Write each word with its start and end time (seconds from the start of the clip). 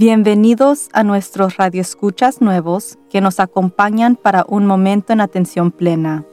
Bienvenidos 0.00 0.88
a 0.94 1.04
nuestros 1.04 1.58
radioescuchas 1.58 2.40
nuevos 2.40 2.96
que 3.10 3.20
nos 3.20 3.38
acompañan 3.38 4.16
para 4.16 4.46
un 4.48 4.64
momento 4.64 5.12
en 5.12 5.20
atención 5.20 5.70
plena. 5.70 6.24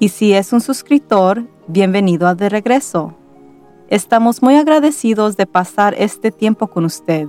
Y 0.00 0.08
si 0.08 0.32
es 0.32 0.52
un 0.52 0.60
suscriptor, 0.60 1.44
bienvenido 1.68 2.34
de 2.34 2.48
regreso. 2.48 3.14
Estamos 3.88 4.42
muy 4.42 4.56
agradecidos 4.56 5.36
de 5.36 5.46
pasar 5.46 5.94
este 5.96 6.32
tiempo 6.32 6.66
con 6.66 6.84
usted. 6.84 7.28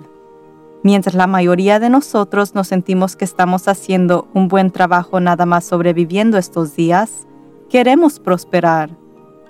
Mientras 0.82 1.14
la 1.14 1.28
mayoría 1.28 1.80
de 1.80 1.92
nosotros 1.92 2.56
nos 2.56 2.68
sentimos 2.68 3.16
que 3.16 3.26
estamos 3.26 3.68
haciendo 3.68 4.28
un 4.34 4.48
buen 4.48 4.72
trabajo 4.72 5.20
nada 5.20 5.46
más 5.46 5.66
sobreviviendo 5.66 6.40
estos 6.40 6.76
días, 6.76 7.28
queremos 7.70 8.20
prosperar. 8.20 8.90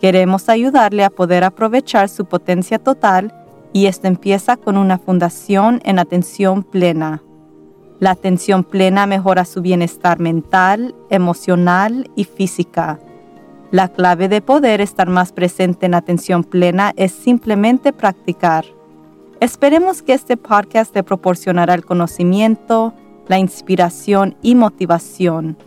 Queremos 0.02 0.50
ayudarle 0.50 1.06
a 1.06 1.12
poder 1.12 1.46
aprovechar 1.46 2.10
su 2.10 2.26
potencia 2.26 2.78
total 2.78 3.34
y 3.74 3.86
esto 3.86 4.08
empieza 4.08 4.58
con 4.58 4.78
una 4.78 4.98
fundación 4.98 5.82
en 5.84 6.00
atención 6.00 6.64
plena. 6.64 7.24
La 8.00 8.12
atención 8.12 8.64
plena 8.64 9.06
mejora 9.06 9.46
su 9.46 9.62
bienestar 9.62 10.20
mental, 10.20 10.96
emocional 11.10 12.10
y 12.16 12.24
física. 12.24 13.00
La 13.72 13.90
clave 13.90 14.30
de 14.30 14.42
poder 14.42 14.82
estar 14.82 15.10
más 15.10 15.32
presente 15.32 15.86
en 15.86 15.94
atención 15.94 16.44
plena 16.44 16.94
es 16.96 17.12
simplemente 17.12 17.94
practicar. 17.94 18.66
Esperemos 19.42 20.02
que 20.02 20.14
este 20.14 20.38
podcast 20.38 20.94
te 20.94 21.04
proporcionará 21.04 21.76
el 21.76 21.86
conocimiento, 21.86 22.94
la 23.28 23.38
inspiración 23.38 24.36
y 24.42 24.56
motivación. 24.56 25.58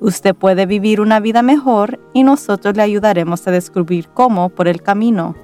Usted 0.00 0.34
puede 0.34 0.66
vivir 0.66 1.00
una 1.00 1.20
vida 1.20 1.42
mejor 1.42 2.00
y 2.12 2.24
nosotros 2.24 2.76
le 2.76 2.82
ayudaremos 2.82 3.46
a 3.46 3.52
descubrir 3.52 4.08
cómo 4.08 4.48
por 4.48 4.66
el 4.66 4.82
camino. 4.82 5.36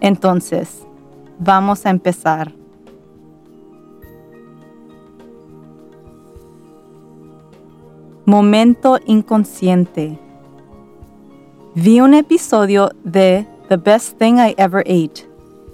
Entonces, 0.00 0.86
Vamos 1.38 1.84
a 1.84 1.90
empezar. 1.90 2.52
Momento 8.24 8.98
inconsciente. 9.06 10.18
Vi 11.74 12.00
un 12.00 12.14
episodio 12.14 12.90
de 13.02 13.46
The 13.68 13.76
Best 13.76 14.18
Thing 14.18 14.36
I 14.36 14.54
Ever 14.56 14.80
Ate, 14.80 15.28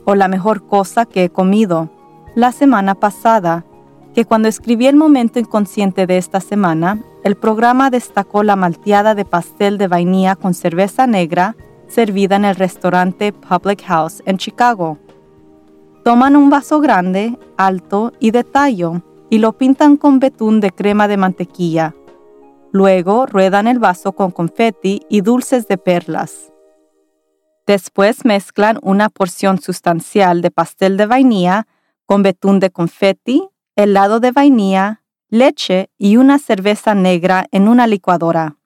o 0.04 0.14
La 0.14 0.28
mejor 0.28 0.66
cosa 0.66 1.04
que 1.04 1.24
he 1.24 1.30
comido, 1.30 1.90
la 2.34 2.52
semana 2.52 2.94
pasada, 2.94 3.64
que 4.14 4.24
cuando 4.24 4.48
escribí 4.48 4.86
el 4.86 4.96
momento 4.96 5.38
inconsciente 5.38 6.06
de 6.06 6.16
esta 6.16 6.40
semana, 6.40 7.02
el 7.22 7.36
programa 7.36 7.90
destacó 7.90 8.42
la 8.42 8.56
malteada 8.56 9.14
de 9.14 9.24
pastel 9.24 9.78
de 9.78 9.88
vainilla 9.88 10.36
con 10.36 10.54
cerveza 10.54 11.06
negra 11.06 11.54
servida 11.86 12.36
en 12.36 12.44
el 12.44 12.56
restaurante 12.56 13.32
Public 13.32 13.82
House 13.84 14.22
en 14.24 14.38
Chicago. 14.38 14.98
Toman 16.04 16.34
un 16.34 16.48
vaso 16.48 16.80
grande, 16.80 17.38
alto 17.58 18.12
y 18.20 18.30
de 18.30 18.42
tallo 18.42 19.02
y 19.28 19.38
lo 19.38 19.52
pintan 19.58 19.98
con 19.98 20.18
betún 20.18 20.60
de 20.60 20.70
crema 20.70 21.08
de 21.08 21.18
mantequilla. 21.18 21.94
Luego 22.72 23.26
ruedan 23.26 23.68
el 23.68 23.78
vaso 23.78 24.12
con 24.12 24.30
confeti 24.30 25.02
y 25.10 25.20
dulces 25.20 25.68
de 25.68 25.76
perlas. 25.76 26.52
Después 27.66 28.24
mezclan 28.24 28.78
una 28.82 29.10
porción 29.10 29.60
sustancial 29.60 30.40
de 30.40 30.50
pastel 30.50 30.96
de 30.96 31.04
vainilla 31.04 31.66
con 32.06 32.22
betún 32.22 32.60
de 32.60 32.70
confeti, 32.70 33.48
helado 33.76 34.20
de 34.20 34.32
vainilla, 34.32 35.02
leche 35.28 35.90
y 35.98 36.16
una 36.16 36.38
cerveza 36.38 36.94
negra 36.94 37.46
en 37.52 37.68
una 37.68 37.86
licuadora. 37.86 38.56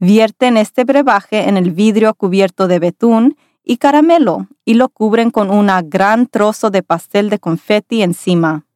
Vierten 0.00 0.56
este 0.56 0.84
brebaje 0.84 1.48
en 1.48 1.56
el 1.56 1.70
vidrio 1.70 2.14
cubierto 2.14 2.66
de 2.66 2.80
betún 2.80 3.36
y 3.64 3.78
caramelo 3.78 4.46
y 4.64 4.74
lo 4.74 4.88
cubren 4.90 5.30
con 5.30 5.50
un 5.50 5.70
gran 5.86 6.26
trozo 6.26 6.70
de 6.70 6.82
pastel 6.82 7.30
de 7.30 7.38
confeti 7.38 8.02
encima. 8.02 8.66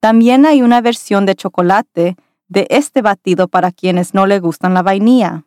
También 0.00 0.44
hay 0.44 0.62
una 0.62 0.80
versión 0.80 1.26
de 1.26 1.36
chocolate 1.36 2.16
de 2.48 2.66
este 2.70 3.02
batido 3.02 3.48
para 3.48 3.72
quienes 3.72 4.14
no 4.14 4.26
le 4.26 4.40
gustan 4.40 4.74
la 4.74 4.82
vainilla. 4.82 5.44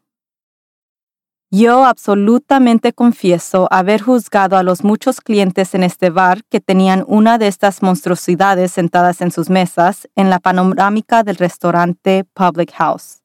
Yo 1.51 1.83
absolutamente 1.83 2.93
confieso 2.93 3.67
haber 3.71 4.01
juzgado 4.01 4.55
a 4.55 4.61
los 4.61 4.83
muchos 4.83 5.19
clientes 5.19 5.73
en 5.73 5.83
este 5.83 6.11
bar 6.11 6.43
que 6.47 6.61
tenían 6.61 7.03
una 7.07 7.39
de 7.39 7.47
estas 7.47 7.81
monstruosidades 7.81 8.71
sentadas 8.71 9.21
en 9.21 9.31
sus 9.31 9.49
mesas 9.49 10.07
en 10.15 10.29
la 10.29 10.37
panorámica 10.37 11.23
del 11.23 11.37
restaurante 11.37 12.23
Public 12.35 12.71
House. 12.73 13.23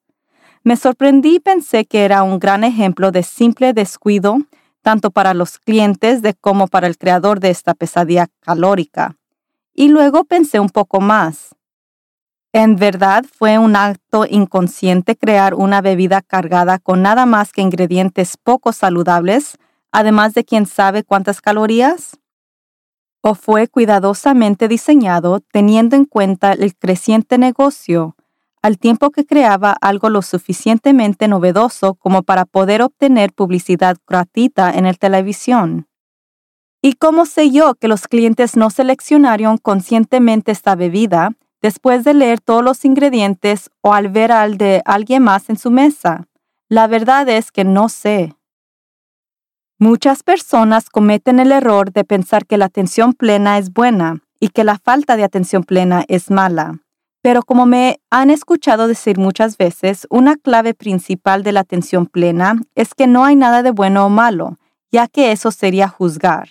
Me 0.63 0.75
sorprendí 0.75 1.35
y 1.35 1.39
pensé 1.39 1.85
que 1.85 2.03
era 2.03 2.23
un 2.23 2.39
gran 2.39 2.63
ejemplo 2.63 3.11
de 3.11 3.21
simple 3.21 3.73
descuido 3.73 4.39
tanto 4.85 5.09
para 5.09 5.33
los 5.33 5.57
clientes 5.57 6.21
de 6.21 6.35
como 6.35 6.67
para 6.67 6.85
el 6.85 6.95
creador 6.95 7.39
de 7.39 7.49
esta 7.49 7.73
pesadilla 7.73 8.27
calórica. 8.39 9.17
Y 9.73 9.87
luego 9.87 10.25
pensé 10.25 10.59
un 10.59 10.69
poco 10.69 11.01
más. 11.01 11.55
En 12.53 12.75
verdad 12.75 13.25
fue 13.27 13.57
un 13.57 13.75
acto 13.75 14.27
inconsciente 14.29 15.15
crear 15.15 15.55
una 15.55 15.81
bebida 15.81 16.21
cargada 16.21 16.77
con 16.77 17.01
nada 17.01 17.25
más 17.25 17.51
que 17.51 17.63
ingredientes 17.63 18.37
poco 18.37 18.73
saludables, 18.73 19.57
además 19.91 20.35
de 20.35 20.45
quién 20.45 20.67
sabe 20.67 21.03
cuántas 21.03 21.41
calorías. 21.41 22.19
¿O 23.21 23.33
fue 23.33 23.67
cuidadosamente 23.67 24.67
diseñado 24.67 25.39
teniendo 25.51 25.95
en 25.95 26.05
cuenta 26.05 26.51
el 26.51 26.75
creciente 26.75 27.39
negocio, 27.39 28.15
al 28.65 28.79
tiempo 28.79 29.11
que 29.11 29.27
creaba 29.27 29.77
algo 29.79 30.09
lo 30.09 30.23
suficientemente 30.23 31.27
novedoso 31.27 31.93
como 31.93 32.23
para 32.23 32.45
poder 32.45 32.81
obtener 32.81 33.31
publicidad 33.31 33.95
gratuita 34.07 34.71
en 34.71 34.87
el 34.87 34.97
televisión. 34.97 35.87
¿Y 36.81 36.93
cómo 36.93 37.27
sé 37.27 37.51
yo 37.51 37.75
que 37.75 37.87
los 37.87 38.07
clientes 38.07 38.55
no 38.55 38.71
seleccionaron 38.71 39.59
conscientemente 39.59 40.51
esta 40.51 40.73
bebida 40.73 41.33
después 41.61 42.03
de 42.03 42.15
leer 42.15 42.41
todos 42.41 42.63
los 42.63 42.85
ingredientes 42.85 43.69
o 43.81 43.93
al 43.93 44.09
ver 44.09 44.31
al 44.31 44.57
de 44.57 44.81
alguien 44.85 45.21
más 45.21 45.47
en 45.51 45.59
su 45.59 45.69
mesa? 45.69 46.25
La 46.67 46.87
verdad 46.87 47.29
es 47.29 47.51
que 47.51 47.65
no 47.65 47.87
sé. 47.87 48.33
Muchas 49.77 50.23
personas 50.23 50.89
cometen 50.89 51.39
el 51.39 51.51
error 51.51 51.91
de 51.91 52.03
pensar 52.03 52.47
que 52.47 52.57
la 52.57 52.65
atención 52.65 53.13
plena 53.13 53.59
es 53.59 53.71
buena 53.71 54.23
y 54.39 54.49
que 54.49 54.63
la 54.63 54.79
falta 54.79 55.17
de 55.17 55.23
atención 55.23 55.63
plena 55.63 56.03
es 56.07 56.31
mala. 56.31 56.79
Pero 57.25 57.41
como 57.41 57.65
me 57.65 57.99
han 58.11 58.29
escuchado 58.29 58.87
decir 58.87 59.17
muchas 59.17 59.57
veces, 59.57 60.05
una 60.11 60.35
clave 60.35 60.75
principal 60.75 61.41
de 61.41 61.53
la 61.53 61.61
atención 61.61 62.05
plena 62.05 62.61
es 62.75 62.93
que 62.93 63.07
no 63.07 63.25
hay 63.25 63.35
nada 63.35 63.63
de 63.63 63.71
bueno 63.71 64.05
o 64.05 64.09
malo, 64.09 64.59
ya 64.91 65.07
que 65.07 65.31
eso 65.31 65.49
sería 65.49 65.87
juzgar. 65.87 66.49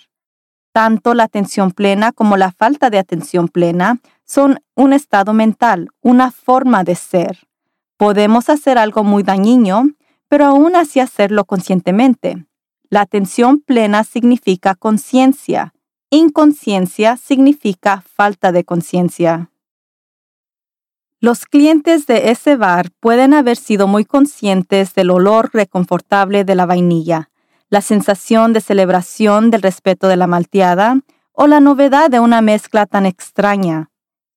Tanto 0.73 1.13
la 1.13 1.23
atención 1.23 1.71
plena 1.71 2.11
como 2.11 2.35
la 2.35 2.51
falta 2.51 2.89
de 2.89 2.99
atención 2.99 3.47
plena 3.47 3.99
son 4.25 4.59
un 4.75 4.91
estado 4.91 5.31
mental, 5.31 5.91
una 6.01 6.29
forma 6.29 6.83
de 6.83 6.95
ser. 6.95 7.47
Podemos 7.95 8.49
hacer 8.49 8.77
algo 8.77 9.05
muy 9.05 9.23
dañino, 9.23 9.91
pero 10.27 10.43
aún 10.43 10.75
así 10.75 10.99
hacerlo 10.99 11.45
conscientemente. 11.45 12.47
La 12.89 12.99
atención 12.99 13.61
plena 13.61 14.03
significa 14.03 14.75
conciencia. 14.75 15.73
Inconsciencia 16.09 17.15
significa 17.15 18.03
falta 18.05 18.51
de 18.51 18.65
conciencia. 18.65 19.51
Los 21.21 21.45
clientes 21.45 22.07
de 22.07 22.29
ese 22.31 22.57
bar 22.57 22.89
pueden 22.99 23.33
haber 23.33 23.55
sido 23.55 23.87
muy 23.87 24.03
conscientes 24.03 24.93
del 24.93 25.11
olor 25.11 25.49
reconfortable 25.53 26.43
de 26.43 26.55
la 26.55 26.65
vainilla, 26.65 27.29
la 27.69 27.81
sensación 27.81 28.51
de 28.51 28.61
celebración 28.61 29.49
del 29.49 29.61
respeto 29.61 30.07
de 30.07 30.17
la 30.17 30.27
malteada 30.27 30.99
o 31.31 31.47
la 31.47 31.61
novedad 31.61 32.09
de 32.09 32.19
una 32.19 32.41
mezcla 32.41 32.85
tan 32.85 33.05
extraña. 33.05 33.89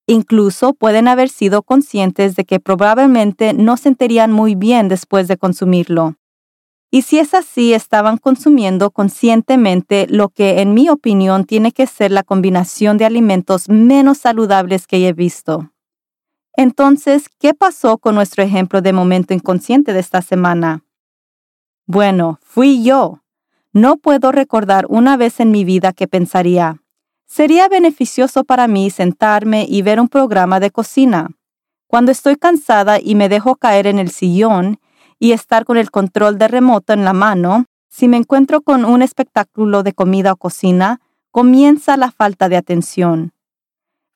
Incluso 0.06 0.72
pueden 0.72 1.08
haber 1.08 1.28
sido 1.28 1.62
conscientes 1.62 2.36
de 2.36 2.44
que 2.44 2.60
probablemente 2.60 3.52
no 3.52 3.76
sentirían 3.76 4.32
muy 4.32 4.54
bien 4.54 4.88
después 4.88 5.28
de 5.28 5.36
consumirlo. 5.36 6.14
Y 6.90 7.02
si 7.02 7.18
es 7.18 7.34
así, 7.34 7.74
estaban 7.74 8.16
consumiendo 8.16 8.90
conscientemente 8.90 10.06
lo 10.08 10.30
que 10.30 10.62
en 10.62 10.72
mi 10.72 10.88
opinión 10.88 11.44
tiene 11.44 11.72
que 11.72 11.86
ser 11.86 12.12
la 12.12 12.22
combinación 12.22 12.96
de 12.96 13.04
alimentos 13.04 13.68
menos 13.68 14.18
saludables 14.18 14.86
que 14.86 15.06
he 15.06 15.12
visto. 15.12 15.70
Entonces, 16.58 17.28
¿qué 17.38 17.54
pasó 17.54 17.98
con 17.98 18.16
nuestro 18.16 18.42
ejemplo 18.42 18.82
de 18.82 18.92
momento 18.92 19.32
inconsciente 19.32 19.92
de 19.92 20.00
esta 20.00 20.22
semana? 20.22 20.82
Bueno, 21.86 22.40
fui 22.42 22.82
yo. 22.82 23.22
No 23.72 23.96
puedo 23.96 24.32
recordar 24.32 24.84
una 24.88 25.16
vez 25.16 25.38
en 25.38 25.52
mi 25.52 25.62
vida 25.62 25.92
que 25.92 26.08
pensaría, 26.08 26.82
sería 27.26 27.68
beneficioso 27.68 28.42
para 28.42 28.66
mí 28.66 28.90
sentarme 28.90 29.66
y 29.68 29.82
ver 29.82 30.00
un 30.00 30.08
programa 30.08 30.58
de 30.58 30.72
cocina. 30.72 31.30
Cuando 31.86 32.10
estoy 32.10 32.34
cansada 32.34 32.98
y 33.00 33.14
me 33.14 33.28
dejo 33.28 33.54
caer 33.54 33.86
en 33.86 34.00
el 34.00 34.10
sillón 34.10 34.80
y 35.20 35.30
estar 35.30 35.64
con 35.64 35.76
el 35.76 35.92
control 35.92 36.38
de 36.38 36.48
remoto 36.48 36.92
en 36.92 37.04
la 37.04 37.12
mano, 37.12 37.66
si 37.88 38.08
me 38.08 38.16
encuentro 38.16 38.62
con 38.62 38.84
un 38.84 39.02
espectáculo 39.02 39.84
de 39.84 39.92
comida 39.92 40.32
o 40.32 40.36
cocina, 40.36 41.00
comienza 41.30 41.96
la 41.96 42.10
falta 42.10 42.48
de 42.48 42.56
atención. 42.56 43.32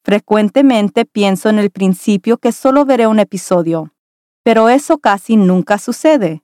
Frecuentemente 0.05 1.05
pienso 1.05 1.49
en 1.49 1.59
el 1.59 1.71
principio 1.71 2.39
que 2.39 2.51
solo 2.53 2.85
veré 2.85 3.07
un 3.07 3.21
episodio, 3.21 3.93
pero 4.43 4.69
eso 4.69 4.99
casi 4.99 5.37
nunca 5.37 5.79
sucede. 5.79 6.43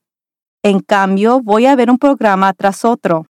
En 0.63 0.81
cambio, 0.81 1.41
voy 1.41 1.67
a 1.67 1.75
ver 1.75 1.91
un 1.91 1.99
programa 1.99 2.53
tras 2.53 2.85
otro. 2.85 3.27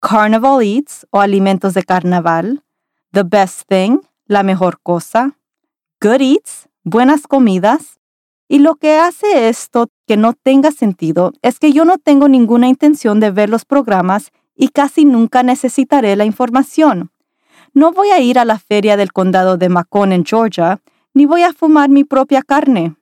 Carnival 0.00 0.62
Eats 0.62 1.06
o 1.10 1.20
Alimentos 1.20 1.74
de 1.74 1.82
Carnaval, 1.82 2.64
The 3.12 3.22
Best 3.22 3.62
Thing, 3.68 4.00
La 4.26 4.42
Mejor 4.42 4.80
Cosa, 4.82 5.38
good 6.00 6.20
eats, 6.20 6.68
buenas 6.82 7.26
comidas. 7.26 8.00
Y 8.46 8.58
lo 8.58 8.74
que 8.74 8.98
hace 8.98 9.48
esto 9.48 9.88
que 10.06 10.16
no 10.16 10.34
tenga 10.34 10.70
sentido 10.70 11.32
es 11.40 11.58
que 11.58 11.72
yo 11.72 11.84
no 11.84 11.96
tengo 11.96 12.28
ninguna 12.28 12.68
intención 12.68 13.20
de 13.20 13.30
ver 13.30 13.48
los 13.48 13.64
programas 13.64 14.32
y 14.54 14.68
casi 14.68 15.04
nunca 15.04 15.42
necesitaré 15.42 16.16
la 16.16 16.24
información. 16.24 17.10
No 17.74 17.92
voy 17.92 18.10
a 18.10 18.20
ir 18.20 18.38
a 18.38 18.44
la 18.44 18.60
feria 18.60 18.96
del 18.96 19.12
condado 19.12 19.56
de 19.56 19.68
Macon 19.68 20.12
en 20.12 20.24
Georgia, 20.24 20.80
ni 21.12 21.26
voy 21.26 21.42
a 21.42 21.52
fumar 21.52 21.90
mi 21.90 22.04
propia 22.04 22.40
carne. 22.42 22.94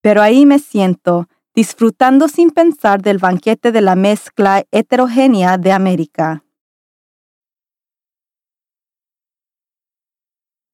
Pero 0.00 0.22
ahí 0.22 0.44
me 0.44 0.58
siento, 0.58 1.28
disfrutando 1.54 2.26
sin 2.26 2.50
pensar 2.50 3.00
del 3.00 3.18
banquete 3.18 3.70
de 3.70 3.80
la 3.80 3.94
mezcla 3.94 4.64
heterogénea 4.72 5.56
de 5.56 5.70
América. 5.70 6.42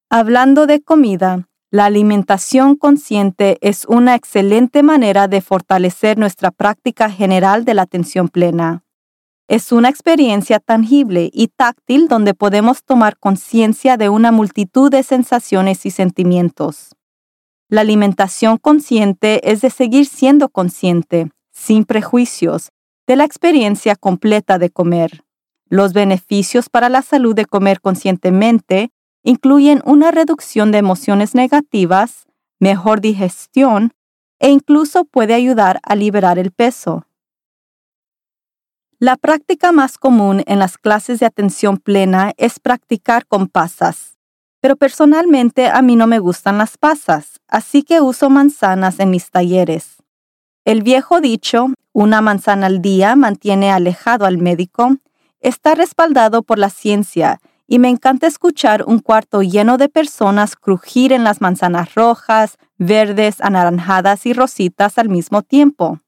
Hablando 0.08 0.66
de 0.66 0.82
comida, 0.82 1.48
la 1.70 1.84
alimentación 1.84 2.76
consciente 2.76 3.58
es 3.60 3.84
una 3.84 4.14
excelente 4.14 4.82
manera 4.82 5.28
de 5.28 5.42
fortalecer 5.42 6.16
nuestra 6.18 6.50
práctica 6.50 7.10
general 7.10 7.66
de 7.66 7.74
la 7.74 7.82
atención 7.82 8.28
plena. 8.28 8.84
Es 9.48 9.72
una 9.72 9.88
experiencia 9.88 10.60
tangible 10.60 11.30
y 11.32 11.48
táctil 11.48 12.08
donde 12.08 12.34
podemos 12.34 12.84
tomar 12.84 13.18
conciencia 13.18 13.96
de 13.96 14.08
una 14.08 14.32
multitud 14.32 14.90
de 14.90 15.02
sensaciones 15.02 15.84
y 15.84 15.90
sentimientos. 15.90 16.94
La 17.68 17.80
alimentación 17.80 18.58
consciente 18.58 19.50
es 19.50 19.60
de 19.60 19.70
seguir 19.70 20.06
siendo 20.06 20.48
consciente, 20.48 21.30
sin 21.50 21.84
prejuicios, 21.84 22.70
de 23.06 23.16
la 23.16 23.24
experiencia 23.24 23.96
completa 23.96 24.58
de 24.58 24.70
comer. 24.70 25.24
Los 25.68 25.92
beneficios 25.92 26.68
para 26.68 26.88
la 26.88 27.02
salud 27.02 27.34
de 27.34 27.46
comer 27.46 27.80
conscientemente 27.80 28.90
incluyen 29.22 29.82
una 29.84 30.10
reducción 30.10 30.70
de 30.70 30.78
emociones 30.78 31.34
negativas, 31.34 32.26
mejor 32.58 33.00
digestión 33.00 33.92
e 34.38 34.50
incluso 34.50 35.04
puede 35.04 35.34
ayudar 35.34 35.80
a 35.82 35.94
liberar 35.94 36.38
el 36.38 36.50
peso. 36.50 37.06
La 39.02 39.16
práctica 39.16 39.72
más 39.72 39.98
común 39.98 40.44
en 40.46 40.60
las 40.60 40.78
clases 40.78 41.18
de 41.18 41.26
atención 41.26 41.76
plena 41.76 42.32
es 42.36 42.60
practicar 42.60 43.26
con 43.26 43.48
pasas 43.48 44.12
pero 44.62 44.76
personalmente 44.76 45.66
a 45.66 45.82
mí 45.82 45.96
no 45.96 46.06
me 46.06 46.20
gustan 46.20 46.56
las 46.56 46.78
pasas, 46.78 47.40
así 47.48 47.82
que 47.82 48.00
uso 48.00 48.30
manzanas 48.30 49.00
en 49.00 49.10
mis 49.10 49.28
talleres. 49.28 49.96
El 50.64 50.84
viejo 50.84 51.20
dicho, 51.20 51.66
una 51.92 52.20
manzana 52.20 52.66
al 52.66 52.80
día 52.80 53.16
mantiene 53.16 53.72
alejado 53.72 54.24
al 54.24 54.38
médico, 54.38 54.98
está 55.40 55.74
respaldado 55.74 56.44
por 56.44 56.60
la 56.60 56.70
ciencia 56.70 57.40
y 57.66 57.80
me 57.80 57.88
encanta 57.88 58.28
escuchar 58.28 58.84
un 58.86 59.00
cuarto 59.00 59.42
lleno 59.42 59.78
de 59.78 59.88
personas 59.88 60.54
crujir 60.54 61.12
en 61.12 61.24
las 61.24 61.40
manzanas 61.40 61.96
rojas, 61.96 62.56
verdes, 62.78 63.40
anaranjadas 63.40 64.26
y 64.26 64.32
rositas 64.32 64.96
al 64.96 65.08
mismo 65.08 65.42
tiempo. 65.42 65.98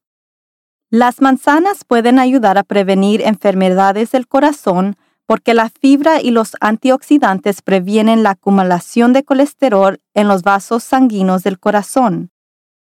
Las 0.97 1.19
manzanas 1.19 1.83
pueden 1.83 2.19
ayudar 2.19 2.57
a 2.57 2.63
prevenir 2.63 3.21
enfermedades 3.21 4.11
del 4.11 4.29
corazón 4.29 4.95
porque 5.25 5.53
la 5.53 5.69
fibra 5.69 6.21
y 6.21 6.31
los 6.31 6.55
antioxidantes 6.61 7.61
previenen 7.61 8.23
la 8.23 8.29
acumulación 8.29 9.11
de 9.11 9.25
colesterol 9.25 9.99
en 10.13 10.29
los 10.29 10.43
vasos 10.43 10.85
sanguíneos 10.85 11.43
del 11.43 11.59
corazón. 11.59 12.31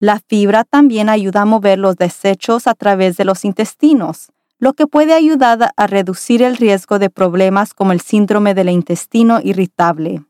La 0.01 0.21
fibra 0.21 0.65
también 0.65 1.09
ayuda 1.09 1.41
a 1.41 1.45
mover 1.47 1.79
los 1.79 1.97
desechos 1.97 2.67
a 2.67 2.75
través 2.75 3.17
de 3.17 3.25
los 3.25 3.43
intestinos, 3.43 4.31
lo 4.59 4.75
que 4.75 4.87
puede 4.87 5.15
ayudar 5.15 5.71
a 5.75 5.87
reducir 5.87 6.43
el 6.43 6.59
riesgo 6.59 6.99
de 6.99 7.09
problemas 7.09 7.73
como 7.73 7.93
el 7.93 8.03
síndrome 8.03 8.53
del 8.53 8.69
intestino 8.69 9.41
irritable. 9.43 10.23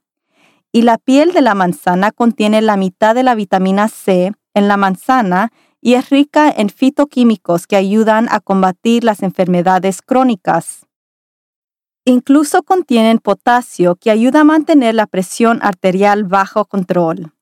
Y 0.71 0.83
la 0.83 0.97
piel 0.97 1.33
de 1.33 1.43
la 1.43 1.57
manzana 1.57 2.13
contiene 2.13 2.63
la 2.63 2.77
mitad 2.77 3.17
de 3.17 3.25
la 3.25 3.35
vitamina 3.35 3.89
C 3.89 4.33
en 4.55 4.69
la 4.69 4.77
manzana 4.77 5.51
y 5.85 5.97
es 5.97 6.09
rica 6.09 6.51
en 6.51 6.71
fitoquímicos 6.71 7.67
que 7.67 7.77
ayudan 7.77 8.27
a 8.31 8.41
combatir 8.41 9.05
las 9.05 9.23
enfermedades 9.23 10.01
crónicas. 10.01 10.87
Incluso 12.07 12.63
contienen 12.63 13.19
potasio 13.19 13.95
que 13.97 14.11
ayuda 14.11 14.41
a 14.41 14.45
mantener 14.45 14.95
la 14.95 15.07
presión 15.07 15.59
arterial 15.61 16.25
bajo 16.25 16.65
control. 16.65 17.35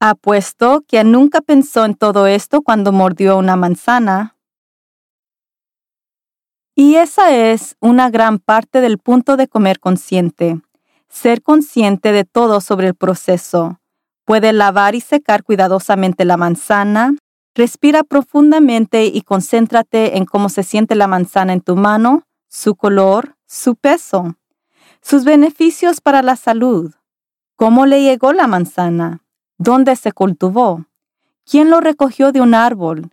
Apuesto 0.00 0.82
que 0.88 1.04
nunca 1.04 1.40
pensó 1.40 1.84
en 1.84 1.94
todo 1.94 2.26
esto 2.26 2.62
cuando 2.62 2.90
mordió 2.90 3.38
una 3.38 3.54
manzana. 3.54 4.36
Y 6.74 6.96
esa 6.96 7.32
es 7.36 7.76
una 7.78 8.10
gran 8.10 8.40
parte 8.40 8.80
del 8.80 8.98
punto 8.98 9.36
de 9.36 9.46
comer 9.46 9.78
consciente. 9.78 10.60
Ser 11.08 11.40
consciente 11.40 12.10
de 12.10 12.24
todo 12.24 12.60
sobre 12.60 12.88
el 12.88 12.96
proceso. 12.96 13.78
Puede 14.32 14.54
lavar 14.54 14.94
y 14.94 15.02
secar 15.02 15.44
cuidadosamente 15.44 16.24
la 16.24 16.38
manzana. 16.38 17.14
Respira 17.54 18.02
profundamente 18.02 19.04
y 19.04 19.20
concéntrate 19.20 20.16
en 20.16 20.24
cómo 20.24 20.48
se 20.48 20.62
siente 20.62 20.94
la 20.94 21.06
manzana 21.06 21.52
en 21.52 21.60
tu 21.60 21.76
mano 21.76 22.22
su 22.48 22.74
color, 22.74 23.36
su 23.46 23.76
peso, 23.76 24.36
sus 25.02 25.24
beneficios 25.26 26.00
para 26.00 26.22
la 26.22 26.36
salud, 26.36 26.94
cómo 27.56 27.84
le 27.84 28.00
llegó 28.00 28.32
la 28.32 28.46
manzana, 28.46 29.20
dónde 29.58 29.96
se 29.96 30.12
cultivó, 30.12 30.86
quién 31.44 31.68
lo 31.68 31.82
recogió 31.82 32.32
de 32.32 32.40
un 32.40 32.54
árbol, 32.54 33.10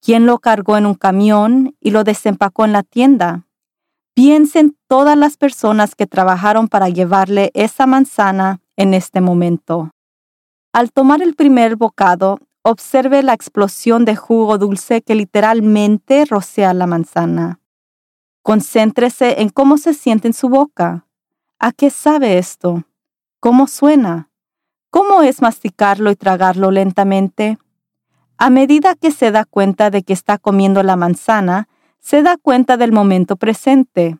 quién 0.00 0.24
lo 0.24 0.38
cargó 0.38 0.78
en 0.78 0.86
un 0.86 0.94
camión 0.94 1.76
y 1.80 1.90
lo 1.90 2.02
desempacó 2.02 2.64
en 2.64 2.72
la 2.72 2.82
tienda. 2.82 3.46
Piensen 4.14 4.74
todas 4.88 5.18
las 5.18 5.36
personas 5.36 5.94
que 5.94 6.06
trabajaron 6.06 6.68
para 6.68 6.88
llevarle 6.88 7.50
esa 7.52 7.84
manzana 7.84 8.62
en 8.78 8.94
este 8.94 9.20
momento. 9.20 9.90
Al 10.72 10.90
tomar 10.90 11.20
el 11.20 11.34
primer 11.34 11.76
bocado, 11.76 12.38
observe 12.62 13.22
la 13.22 13.34
explosión 13.34 14.06
de 14.06 14.16
jugo 14.16 14.56
dulce 14.56 15.02
que 15.02 15.14
literalmente 15.14 16.24
rocea 16.24 16.72
la 16.72 16.86
manzana. 16.86 17.60
Concéntrese 18.42 19.42
en 19.42 19.50
cómo 19.50 19.76
se 19.76 19.92
siente 19.92 20.28
en 20.28 20.32
su 20.32 20.48
boca. 20.48 21.06
¿A 21.58 21.72
qué 21.72 21.90
sabe 21.90 22.38
esto? 22.38 22.84
¿Cómo 23.38 23.66
suena? 23.66 24.30
¿Cómo 24.88 25.22
es 25.22 25.42
masticarlo 25.42 26.10
y 26.10 26.16
tragarlo 26.16 26.70
lentamente? 26.70 27.58
A 28.38 28.48
medida 28.48 28.94
que 28.94 29.10
se 29.10 29.30
da 29.30 29.44
cuenta 29.44 29.90
de 29.90 30.02
que 30.02 30.14
está 30.14 30.38
comiendo 30.38 30.82
la 30.82 30.96
manzana, 30.96 31.68
se 32.00 32.22
da 32.22 32.38
cuenta 32.38 32.78
del 32.78 32.92
momento 32.92 33.36
presente. 33.36 34.16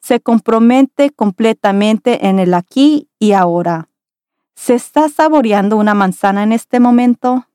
Se 0.00 0.20
compromete 0.20 1.10
completamente 1.10 2.26
en 2.28 2.40
el 2.40 2.52
aquí 2.52 3.08
y 3.18 3.32
ahora. 3.32 3.88
¿Se 4.54 4.74
está 4.74 5.08
saboreando 5.08 5.76
una 5.76 5.94
manzana 5.94 6.42
en 6.42 6.52
este 6.52 6.80
momento? 6.80 7.46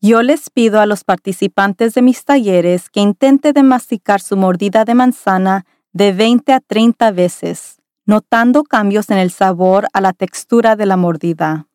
Yo 0.00 0.22
les 0.22 0.50
pido 0.50 0.80
a 0.80 0.86
los 0.86 1.04
participantes 1.04 1.94
de 1.94 2.02
mis 2.02 2.24
talleres 2.24 2.90
que 2.90 3.00
intenten 3.00 3.54
de 3.54 3.62
masticar 3.62 4.20
su 4.20 4.36
mordida 4.36 4.84
de 4.84 4.94
manzana 4.94 5.64
de 5.92 6.12
20 6.12 6.52
a 6.52 6.60
30 6.60 7.10
veces, 7.12 7.80
notando 8.04 8.64
cambios 8.64 9.10
en 9.10 9.18
el 9.18 9.30
sabor 9.30 9.86
a 9.92 10.00
la 10.00 10.12
textura 10.12 10.76
de 10.76 10.86
la 10.86 10.96
mordida. 10.96 11.68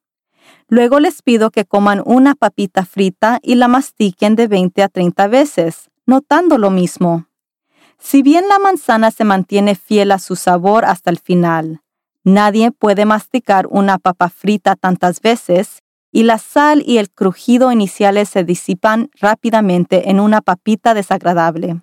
Luego 0.67 0.99
les 0.99 1.21
pido 1.21 1.51
que 1.51 1.65
coman 1.65 2.03
una 2.05 2.35
papita 2.35 2.85
frita 2.85 3.39
y 3.41 3.55
la 3.55 3.67
mastiquen 3.67 4.35
de 4.35 4.47
20 4.47 4.83
a 4.83 4.89
30 4.89 5.27
veces, 5.27 5.89
notando 6.05 6.57
lo 6.57 6.69
mismo. 6.69 7.27
Si 7.97 8.21
bien 8.21 8.47
la 8.47 8.59
manzana 8.59 9.09
se 9.11 9.23
mantiene 9.23 9.75
fiel 9.75 10.11
a 10.11 10.19
su 10.19 10.35
sabor 10.35 10.85
hasta 10.85 11.09
el 11.09 11.17
final, 11.17 11.81
nadie 12.33 12.71
puede 12.71 13.05
masticar 13.05 13.67
una 13.69 13.97
papa 13.97 14.29
frita 14.29 14.75
tantas 14.75 15.21
veces 15.21 15.83
y 16.11 16.23
la 16.23 16.37
sal 16.37 16.83
y 16.85 16.97
el 16.97 17.09
crujido 17.09 17.71
iniciales 17.71 18.29
se 18.29 18.43
disipan 18.43 19.09
rápidamente 19.19 20.09
en 20.09 20.19
una 20.19 20.41
papita 20.41 20.93
desagradable. 20.93 21.81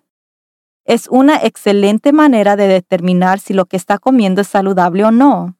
Es 0.85 1.09
una 1.09 1.37
excelente 1.37 2.12
manera 2.12 2.57
de 2.57 2.69
determinar 2.69 3.41
si 3.41 3.55
lo 3.55 3.67
que 3.67 3.76
está 3.76 3.99
comiendo 3.99 4.41
es 4.41 4.49
saludable 4.49 5.05
o 5.05 5.11
no. 5.11 5.57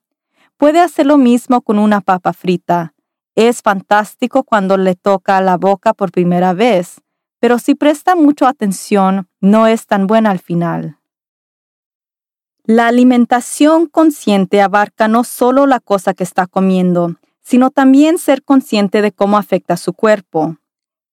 Puede 0.57 0.81
hacer 0.81 1.07
lo 1.07 1.19
mismo 1.19 1.63
con 1.63 1.79
una 1.79 2.01
papa 2.01 2.33
frita. 2.33 2.95
Es 3.35 3.61
fantástico 3.61 4.45
cuando 4.45 4.77
le 4.77 4.95
toca 4.95 5.41
la 5.41 5.57
boca 5.57 5.93
por 5.93 6.11
primera 6.11 6.55
vez, 6.55 7.03
pero 7.41 7.59
si 7.59 7.75
presta 7.75 8.17
mucha 8.17 8.49
atención, 8.49 9.29
no 9.41 9.67
es 9.67 9.87
tan 9.87 10.07
buena 10.07 10.31
al 10.31 10.39
final. 10.39 10.99
La 12.69 12.89
alimentación 12.89 13.87
consciente 13.87 14.61
abarca 14.61 15.07
no 15.07 15.23
solo 15.23 15.67
la 15.67 15.79
cosa 15.79 16.15
que 16.15 16.25
está 16.25 16.49
comiendo, 16.49 17.15
sino 17.41 17.71
también 17.71 18.19
ser 18.19 18.43
consciente 18.43 19.03
de 19.03 19.13
cómo 19.13 19.39
afecta 19.39 19.77
su 19.77 19.93
cuerpo. 19.93 20.57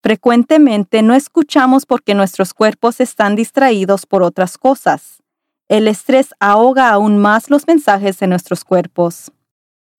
Frecuentemente 0.01 1.03
no 1.03 1.13
escuchamos 1.13 1.85
porque 1.85 2.15
nuestros 2.15 2.55
cuerpos 2.55 2.99
están 2.99 3.35
distraídos 3.35 4.07
por 4.07 4.23
otras 4.23 4.57
cosas. 4.57 5.21
El 5.67 5.87
estrés 5.87 6.33
ahoga 6.39 6.89
aún 6.89 7.19
más 7.19 7.51
los 7.51 7.67
mensajes 7.67 8.17
de 8.17 8.25
nuestros 8.25 8.63
cuerpos. 8.63 9.31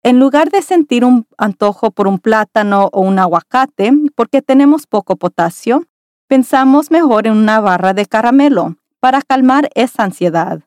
En 0.03 0.19
lugar 0.19 0.51
de 0.51 0.61
sentir 0.61 1.05
un 1.05 1.25
antojo 1.39 1.93
por 1.93 2.09
un 2.09 2.19
plátano 2.19 2.91
o 2.93 3.01
un 3.03 3.21
aguacate 3.21 3.93
porque 4.17 4.43
tenemos 4.43 4.89
poco 4.89 5.15
potasio, 5.15 5.85
pensamos 6.27 6.91
mejor 6.91 7.29
en 7.29 7.35
una 7.35 7.61
barra 7.61 7.95
de 7.95 8.07
caramelo 8.07 8.75
para 8.99 9.23
calmar 9.23 9.71
esa 9.77 10.03
ansiedad. 10.03 10.65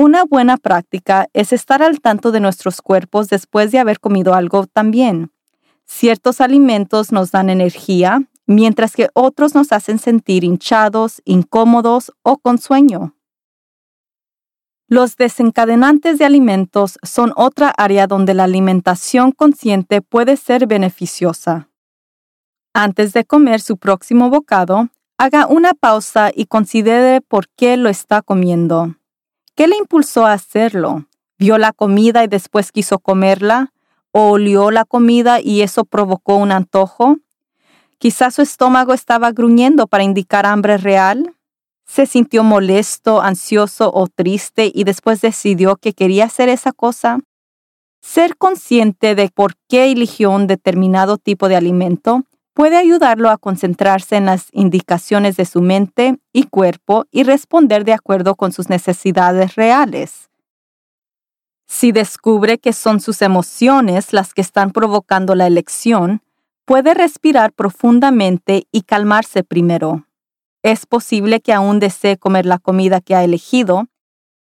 Una 0.00 0.24
buena 0.24 0.58
práctica 0.58 1.26
es 1.32 1.52
estar 1.52 1.82
al 1.82 2.00
tanto 2.00 2.30
de 2.30 2.38
nuestros 2.38 2.82
cuerpos 2.82 3.26
después 3.26 3.72
de 3.72 3.80
haber 3.80 3.98
comido 3.98 4.32
algo 4.32 4.68
también. 4.68 5.32
Ciertos 5.86 6.40
alimentos 6.40 7.10
nos 7.10 7.32
dan 7.32 7.50
energía, 7.50 8.20
mientras 8.46 8.94
que 8.94 9.08
otros 9.12 9.56
nos 9.56 9.72
hacen 9.72 9.98
sentir 9.98 10.44
hinchados, 10.44 11.20
incómodos 11.24 12.12
o 12.22 12.38
con 12.38 12.58
sueño. 12.58 13.16
Los 14.86 15.16
desencadenantes 15.16 16.18
de 16.18 16.26
alimentos 16.26 17.00
son 17.02 17.32
otra 17.34 17.70
área 17.76 18.06
donde 18.06 18.34
la 18.34 18.44
alimentación 18.44 19.32
consciente 19.32 20.00
puede 20.00 20.36
ser 20.36 20.68
beneficiosa. 20.68 21.70
Antes 22.72 23.12
de 23.14 23.24
comer 23.24 23.60
su 23.60 23.78
próximo 23.78 24.30
bocado, 24.30 24.90
haga 25.18 25.48
una 25.48 25.74
pausa 25.74 26.30
y 26.32 26.46
considere 26.46 27.20
por 27.20 27.48
qué 27.48 27.76
lo 27.76 27.88
está 27.88 28.22
comiendo. 28.22 28.94
¿Qué 29.58 29.66
le 29.66 29.76
impulsó 29.76 30.24
a 30.24 30.34
hacerlo? 30.34 31.08
¿Vio 31.36 31.58
la 31.58 31.72
comida 31.72 32.22
y 32.22 32.28
después 32.28 32.70
quiso 32.70 33.00
comerla? 33.00 33.72
¿O 34.12 34.30
olió 34.30 34.70
la 34.70 34.84
comida 34.84 35.40
y 35.40 35.62
eso 35.62 35.84
provocó 35.84 36.36
un 36.36 36.52
antojo? 36.52 37.16
Quizás 37.98 38.36
su 38.36 38.42
estómago 38.42 38.94
estaba 38.94 39.32
gruñendo 39.32 39.88
para 39.88 40.04
indicar 40.04 40.46
hambre 40.46 40.76
real. 40.76 41.34
Se 41.86 42.06
sintió 42.06 42.44
molesto, 42.44 43.20
ansioso 43.20 43.90
o 43.92 44.06
triste 44.06 44.70
y 44.72 44.84
después 44.84 45.22
decidió 45.22 45.74
que 45.74 45.92
quería 45.92 46.26
hacer 46.26 46.48
esa 46.48 46.70
cosa. 46.70 47.18
Ser 48.00 48.36
consciente 48.36 49.16
de 49.16 49.28
por 49.28 49.54
qué 49.68 49.90
eligió 49.90 50.30
un 50.30 50.46
determinado 50.46 51.18
tipo 51.18 51.48
de 51.48 51.56
alimento 51.56 52.22
puede 52.58 52.76
ayudarlo 52.76 53.30
a 53.30 53.38
concentrarse 53.38 54.16
en 54.16 54.26
las 54.26 54.48
indicaciones 54.50 55.36
de 55.36 55.44
su 55.44 55.60
mente 55.62 56.18
y 56.32 56.42
cuerpo 56.42 57.04
y 57.12 57.22
responder 57.22 57.84
de 57.84 57.92
acuerdo 57.92 58.34
con 58.34 58.50
sus 58.50 58.68
necesidades 58.68 59.54
reales. 59.54 60.28
Si 61.68 61.92
descubre 61.92 62.58
que 62.58 62.72
son 62.72 62.98
sus 62.98 63.22
emociones 63.22 64.12
las 64.12 64.34
que 64.34 64.40
están 64.40 64.72
provocando 64.72 65.36
la 65.36 65.46
elección, 65.46 66.20
puede 66.64 66.94
respirar 66.94 67.52
profundamente 67.52 68.66
y 68.72 68.82
calmarse 68.82 69.44
primero. 69.44 70.08
Es 70.64 70.84
posible 70.84 71.40
que 71.40 71.52
aún 71.52 71.78
desee 71.78 72.16
comer 72.16 72.44
la 72.44 72.58
comida 72.58 73.00
que 73.00 73.14
ha 73.14 73.22
elegido, 73.22 73.86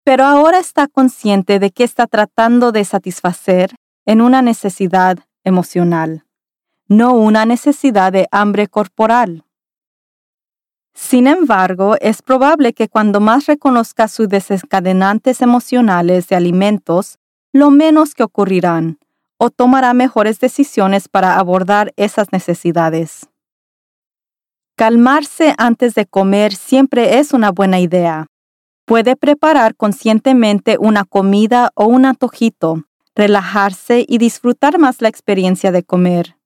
pero 0.04 0.24
ahora 0.24 0.60
está 0.60 0.86
consciente 0.86 1.58
de 1.58 1.72
que 1.72 1.82
está 1.82 2.06
tratando 2.06 2.70
de 2.70 2.84
satisfacer 2.84 3.74
en 4.06 4.20
una 4.20 4.40
necesidad 4.40 5.18
emocional 5.42 6.27
no 6.88 7.12
una 7.12 7.44
necesidad 7.44 8.12
de 8.12 8.26
hambre 8.30 8.66
corporal. 8.66 9.44
Sin 10.94 11.26
embargo, 11.26 11.94
es 12.00 12.22
probable 12.22 12.72
que 12.72 12.88
cuando 12.88 13.20
más 13.20 13.46
reconozca 13.46 14.08
sus 14.08 14.28
desencadenantes 14.28 15.42
emocionales 15.42 16.26
de 16.28 16.36
alimentos, 16.36 17.18
lo 17.52 17.70
menos 17.70 18.14
que 18.14 18.24
ocurrirán, 18.24 18.98
o 19.36 19.50
tomará 19.50 19.94
mejores 19.94 20.40
decisiones 20.40 21.08
para 21.08 21.38
abordar 21.38 21.92
esas 21.96 22.32
necesidades. 22.32 23.28
Calmarse 24.76 25.54
antes 25.58 25.94
de 25.94 26.06
comer 26.06 26.54
siempre 26.54 27.18
es 27.18 27.32
una 27.32 27.50
buena 27.50 27.80
idea. 27.80 28.26
Puede 28.86 29.14
preparar 29.16 29.76
conscientemente 29.76 30.78
una 30.78 31.04
comida 31.04 31.70
o 31.74 31.86
un 31.86 32.06
antojito, 32.06 32.84
relajarse 33.14 34.04
y 34.08 34.18
disfrutar 34.18 34.78
más 34.78 35.02
la 35.02 35.08
experiencia 35.08 35.72
de 35.72 35.82
comer. 35.82 36.37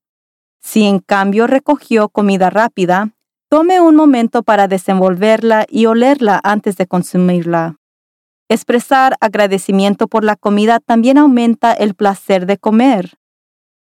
Si 0.63 0.85
en 0.85 1.01
cambio 1.01 1.47
recogió 1.47 2.09
comida 2.09 2.49
rápida, 2.49 3.11
tome 3.49 3.81
un 3.81 3.97
momento 3.97 4.43
para 4.43 4.69
desenvolverla 4.69 5.67
y 5.69 5.87
olerla 5.87 6.41
antes 6.43 6.77
de 6.77 6.87
consumirla. 6.87 7.77
Expresar 8.49 9.17
agradecimiento 9.21 10.09
por 10.09 10.25
la 10.25 10.37
comida 10.37 10.79
también 10.79 11.19
aumenta 11.19 11.73
el 11.73 11.95
placer 11.95 12.47
de 12.47 12.59
comer. 12.59 13.19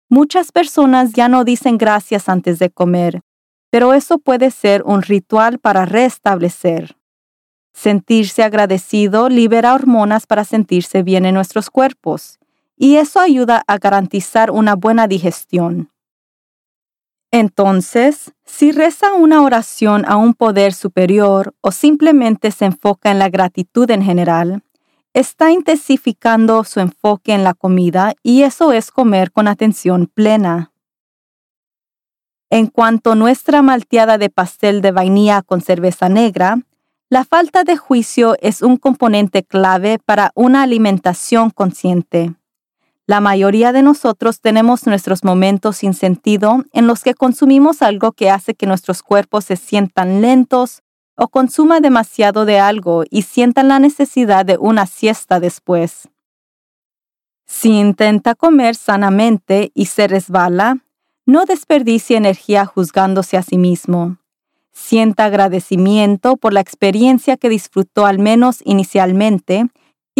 Muchas 0.09 0.51
personas 0.51 1.13
ya 1.13 1.29
no 1.29 1.43
dicen 1.43 1.77
gracias 1.77 2.27
antes 2.27 2.59
de 2.59 2.69
comer, 2.69 3.21
pero 3.69 3.93
eso 3.93 4.17
puede 4.17 4.51
ser 4.51 4.83
un 4.83 5.03
ritual 5.03 5.59
para 5.59 5.85
restablecer. 5.85 6.97
Sentirse 7.73 8.43
agradecido 8.43 9.29
libera 9.29 9.73
hormonas 9.73 10.25
para 10.27 10.43
sentirse 10.43 11.03
bien 11.03 11.25
en 11.25 11.35
nuestros 11.35 11.69
cuerpos, 11.69 12.39
y 12.75 12.97
eso 12.97 13.19
ayuda 13.19 13.63
a 13.67 13.77
garantizar 13.77 14.51
una 14.51 14.75
buena 14.75 15.07
digestión. 15.07 15.90
Entonces, 17.31 18.33
si 18.45 18.73
reza 18.73 19.13
una 19.13 19.41
oración 19.41 20.03
a 20.05 20.17
un 20.17 20.33
poder 20.33 20.73
superior 20.73 21.55
o 21.61 21.71
simplemente 21.71 22.51
se 22.51 22.65
enfoca 22.65 23.09
en 23.09 23.19
la 23.19 23.29
gratitud 23.29 23.89
en 23.89 24.03
general, 24.03 24.63
está 25.13 25.51
intensificando 25.51 26.63
su 26.65 26.81
enfoque 26.81 27.33
en 27.33 27.45
la 27.45 27.53
comida 27.53 28.13
y 28.21 28.43
eso 28.43 28.73
es 28.73 28.91
comer 28.91 29.31
con 29.31 29.47
atención 29.47 30.07
plena. 30.07 30.73
En 32.49 32.67
cuanto 32.67 33.13
a 33.13 33.15
nuestra 33.15 33.61
malteada 33.61 34.17
de 34.17 34.29
pastel 34.29 34.81
de 34.81 34.91
vainilla 34.91 35.41
con 35.41 35.61
cerveza 35.61 36.09
negra, 36.09 36.57
la 37.09 37.23
falta 37.23 37.63
de 37.63 37.77
juicio 37.77 38.35
es 38.41 38.61
un 38.61 38.75
componente 38.75 39.43
clave 39.43 39.99
para 39.99 40.31
una 40.35 40.63
alimentación 40.63 41.49
consciente. 41.49 42.35
La 43.11 43.19
mayoría 43.19 43.73
de 43.73 43.83
nosotros 43.83 44.39
tenemos 44.39 44.87
nuestros 44.87 45.25
momentos 45.25 45.75
sin 45.75 45.93
sentido 45.93 46.63
en 46.71 46.87
los 46.87 47.03
que 47.03 47.13
consumimos 47.13 47.81
algo 47.81 48.13
que 48.13 48.29
hace 48.29 48.53
que 48.53 48.65
nuestros 48.65 49.03
cuerpos 49.03 49.43
se 49.43 49.57
sientan 49.57 50.21
lentos 50.21 50.81
o 51.17 51.27
consuma 51.27 51.81
demasiado 51.81 52.45
de 52.45 52.59
algo 52.59 53.03
y 53.09 53.23
sientan 53.23 53.67
la 53.67 53.79
necesidad 53.79 54.45
de 54.45 54.57
una 54.57 54.85
siesta 54.85 55.41
después. 55.41 56.07
Si 57.45 57.71
intenta 57.71 58.33
comer 58.33 58.75
sanamente 58.75 59.71
y 59.73 59.87
se 59.87 60.07
resbala, 60.07 60.77
no 61.25 61.43
desperdicie 61.43 62.15
energía 62.15 62.65
juzgándose 62.65 63.35
a 63.35 63.43
sí 63.43 63.57
mismo. 63.57 64.19
Sienta 64.71 65.25
agradecimiento 65.25 66.37
por 66.37 66.53
la 66.53 66.61
experiencia 66.61 67.35
que 67.35 67.49
disfrutó 67.49 68.05
al 68.05 68.19
menos 68.19 68.61
inicialmente 68.63 69.67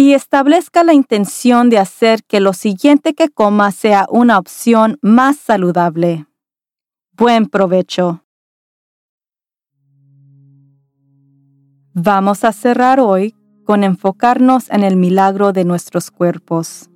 y 0.02 0.14
establezca 0.14 0.82
la 0.82 0.94
intención 0.94 1.70
de 1.70 1.78
hacer 1.78 2.24
que 2.24 2.40
lo 2.40 2.54
siguiente 2.54 3.14
que 3.14 3.28
coma 3.28 3.70
sea 3.70 4.08
una 4.10 4.36
opción 4.36 4.98
más 5.00 5.36
saludable. 5.36 6.26
Buen 7.12 7.46
provecho. 7.46 8.24
Vamos 11.94 12.42
a 12.42 12.50
cerrar 12.50 12.98
hoy 12.98 13.36
con 13.64 13.84
enfocarnos 13.84 14.68
en 14.70 14.82
el 14.82 14.96
milagro 14.96 15.52
de 15.52 15.64
nuestros 15.64 16.10
cuerpos. 16.10 16.90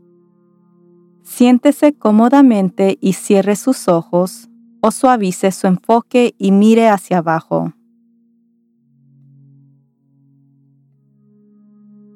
Siéntese 1.22 1.92
cómodamente 1.92 2.98
y 3.00 3.12
cierre 3.12 3.54
sus 3.54 3.86
ojos 3.86 4.48
o 4.80 4.90
suavice 4.90 5.52
su 5.52 5.68
enfoque 5.68 6.34
y 6.38 6.50
mire 6.50 6.88
hacia 6.88 7.18
abajo. 7.18 7.72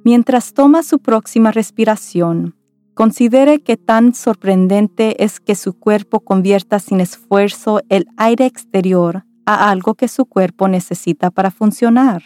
Mientras 0.04 0.54
toma 0.54 0.83
su 0.83 0.99
próxima 0.99 1.50
respiración, 1.50 2.57
considere 2.95 3.62
que 3.62 3.76
tan 3.76 4.14
sorprendente 4.14 5.23
es 5.23 5.40
que 5.40 5.54
su 5.54 5.78
cuerpo 5.78 6.21
convierta 6.21 6.78
sin 6.78 7.00
esfuerzo 7.00 7.80
el 7.88 8.07
aire 8.16 8.47
exterior 8.47 9.25
a 9.45 9.71
algo 9.71 9.95
que 9.95 10.09
su 10.09 10.25
cuerpo 10.26 10.69
necesita 10.69 11.30
para 11.30 11.50
funcionar. 11.50 12.23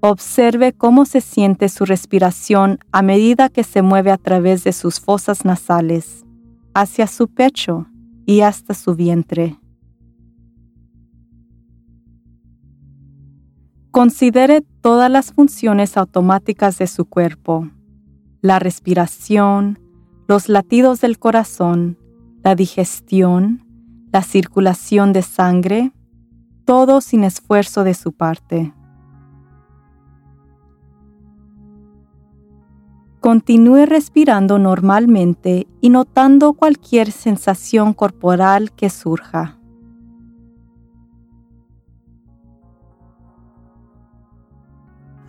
Observe 0.00 0.72
cómo 0.74 1.06
se 1.06 1.20
siente 1.20 1.68
su 1.68 1.84
respiración 1.84 2.78
a 2.92 3.02
medida 3.02 3.48
que 3.48 3.64
se 3.64 3.82
mueve 3.82 4.12
a 4.12 4.16
través 4.16 4.64
de 4.64 4.72
sus 4.72 5.00
fosas 5.00 5.44
nasales, 5.44 6.24
hacia 6.72 7.06
su 7.06 7.28
pecho 7.28 7.86
y 8.24 8.42
hasta 8.42 8.74
su 8.74 8.94
vientre. 8.94 9.58
Considere 13.98 14.60
todas 14.60 15.10
las 15.10 15.32
funciones 15.32 15.96
automáticas 15.96 16.78
de 16.78 16.86
su 16.86 17.04
cuerpo, 17.04 17.68
la 18.40 18.60
respiración, 18.60 19.80
los 20.28 20.48
latidos 20.48 21.00
del 21.00 21.18
corazón, 21.18 21.98
la 22.44 22.54
digestión, 22.54 23.66
la 24.12 24.22
circulación 24.22 25.12
de 25.12 25.22
sangre, 25.22 25.92
todo 26.64 27.00
sin 27.00 27.24
esfuerzo 27.24 27.82
de 27.82 27.94
su 27.94 28.12
parte. 28.12 28.72
Continúe 33.18 33.84
respirando 33.84 34.60
normalmente 34.60 35.66
y 35.80 35.88
notando 35.88 36.52
cualquier 36.52 37.10
sensación 37.10 37.94
corporal 37.94 38.70
que 38.70 38.90
surja. 38.90 39.57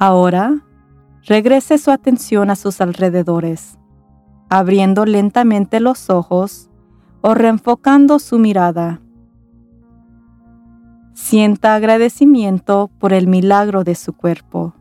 Ahora, 0.01 0.63
regrese 1.25 1.77
su 1.77 1.91
atención 1.91 2.49
a 2.49 2.55
sus 2.55 2.79
alrededores, 2.79 3.77
abriendo 4.49 5.05
lentamente 5.05 5.81
los 5.81 6.09
ojos 6.09 6.69
o 7.19 7.33
reenfocando 7.33 8.17
su 8.19 8.39
mirada. 8.39 9.01
Sienta 11.13 11.75
agradecimiento 11.75 12.89
por 12.97 13.11
el 13.11 13.27
milagro 13.27 13.83
de 13.83 13.95
su 13.95 14.13
cuerpo. 14.13 14.73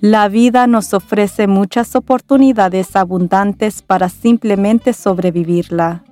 La 0.00 0.28
vida 0.28 0.68
nos 0.68 0.94
ofrece 0.94 1.48
muchas 1.48 1.96
oportunidades 1.96 2.94
abundantes 2.94 3.82
para 3.82 4.08
simplemente 4.08 4.92
sobrevivirla. 4.92 6.04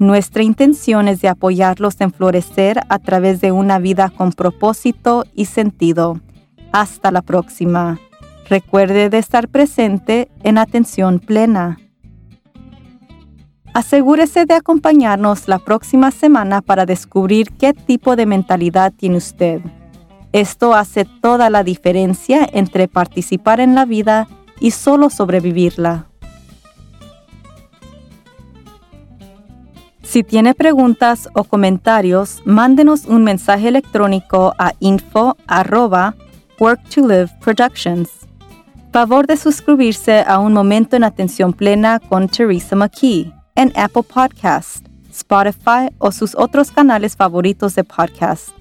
Nuestra 0.00 0.42
intención 0.42 1.06
es 1.06 1.20
de 1.20 1.28
apoyarlos 1.28 2.00
en 2.00 2.10
florecer 2.10 2.80
a 2.88 2.98
través 2.98 3.40
de 3.40 3.52
una 3.52 3.78
vida 3.78 4.10
con 4.10 4.32
propósito 4.32 5.24
y 5.32 5.44
sentido. 5.44 6.20
Hasta 6.72 7.12
la 7.12 7.22
próxima. 7.22 8.00
Recuerde 8.48 9.10
de 9.10 9.18
estar 9.18 9.46
presente 9.46 10.28
en 10.42 10.58
atención 10.58 11.20
plena. 11.20 11.78
Asegúrese 13.74 14.44
de 14.44 14.54
acompañarnos 14.54 15.46
la 15.46 15.60
próxima 15.60 16.10
semana 16.10 16.62
para 16.62 16.84
descubrir 16.84 17.52
qué 17.52 17.74
tipo 17.74 18.16
de 18.16 18.26
mentalidad 18.26 18.92
tiene 18.92 19.18
usted. 19.18 19.60
Esto 20.32 20.74
hace 20.74 21.04
toda 21.04 21.50
la 21.50 21.64
diferencia 21.64 22.48
entre 22.52 22.86
participar 22.86 23.60
en 23.60 23.74
la 23.74 23.84
vida 23.84 24.28
y 24.60 24.70
solo 24.70 25.10
sobrevivirla. 25.10 26.06
Si 30.02 30.24
tiene 30.24 30.54
preguntas 30.54 31.28
o 31.34 31.44
comentarios, 31.44 32.42
mándenos 32.44 33.06
un 33.06 33.22
mensaje 33.22 33.68
electrónico 33.68 34.54
a 34.58 34.72
info 34.80 35.36
work 36.58 36.80
to. 36.88 37.08
Favor 38.92 39.26
de 39.28 39.36
suscribirse 39.36 40.24
a 40.26 40.40
Un 40.40 40.52
Momento 40.52 40.96
en 40.96 41.04
Atención 41.04 41.52
Plena 41.52 42.00
con 42.00 42.28
Teresa 42.28 42.74
McKee 42.74 43.32
en 43.54 43.72
Apple 43.76 44.02
Podcast, 44.02 44.84
Spotify 45.12 45.94
o 45.98 46.10
sus 46.10 46.34
otros 46.34 46.72
canales 46.72 47.14
favoritos 47.14 47.76
de 47.76 47.84
podcast. 47.84 48.59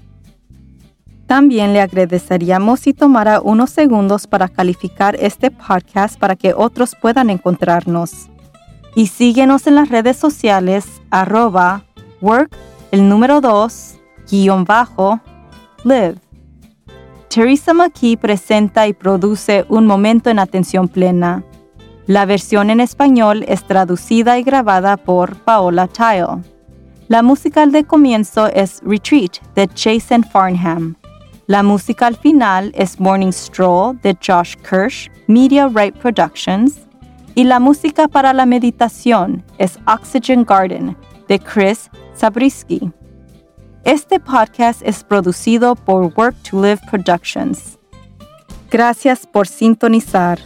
También 1.29 1.73
le 1.73 1.81
agradeceríamos 1.81 2.79
si 2.79 2.91
tomara 2.91 3.39
unos 3.39 3.69
segundos 3.69 4.25
para 4.25 4.47
calificar 4.47 5.15
este 5.19 5.51
podcast 5.51 6.19
para 6.19 6.35
que 6.35 6.55
otros 6.55 6.95
puedan 6.99 7.29
encontrarnos. 7.29 8.29
Y 8.95 9.05
síguenos 9.05 9.67
en 9.67 9.75
las 9.75 9.89
redes 9.89 10.17
sociales 10.17 10.87
arroba 11.11 11.83
work 12.19 12.49
el 12.89 13.07
número 13.07 13.41
2 13.41 13.99
guion 14.31 14.65
bajo 14.65 15.19
live. 15.83 16.15
Teresa 17.27 17.75
McKee 17.75 18.17
presenta 18.17 18.87
y 18.87 18.93
produce 18.93 19.67
Un 19.69 19.85
Momento 19.85 20.31
en 20.31 20.39
Atención 20.39 20.87
Plena. 20.87 21.43
La 22.07 22.25
versión 22.25 22.71
en 22.71 22.79
español 22.79 23.45
es 23.47 23.63
traducida 23.65 24.39
y 24.39 24.43
grabada 24.43 24.97
por 24.97 25.35
Paola 25.35 25.87
Tile. 25.87 26.41
La 27.07 27.21
música 27.21 27.67
de 27.67 27.83
comienzo 27.83 28.47
es 28.47 28.81
Retreat 28.83 29.37
de 29.53 29.69
Jason 29.75 30.23
Farnham. 30.23 30.98
La 31.49 31.63
música 31.63 32.05
al 32.05 32.15
final 32.15 32.71
es 32.75 32.99
Morning 32.99 33.31
Stroll 33.31 33.99
de 34.03 34.15
Josh 34.21 34.53
Kirsch, 34.57 35.09
Media 35.25 35.67
Right 35.67 35.97
Productions, 35.97 36.75
y 37.33 37.43
la 37.43 37.59
música 37.59 38.07
para 38.07 38.33
la 38.33 38.45
meditación 38.45 39.43
es 39.57 39.79
Oxygen 39.87 40.43
Garden 40.43 40.95
de 41.27 41.39
Chris 41.39 41.89
Zabriskie. 42.15 42.91
Este 43.83 44.19
podcast 44.19 44.83
es 44.83 45.03
producido 45.03 45.73
por 45.73 46.13
Work 46.15 46.35
to 46.43 46.61
Live 46.61 46.81
Productions. 46.87 47.79
Gracias 48.69 49.25
por 49.25 49.47
sintonizar. 49.47 50.37